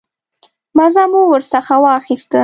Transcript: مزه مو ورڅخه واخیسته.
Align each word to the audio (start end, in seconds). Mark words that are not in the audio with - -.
مزه 0.77 1.03
مو 1.11 1.21
ورڅخه 1.31 1.75
واخیسته. 1.85 2.39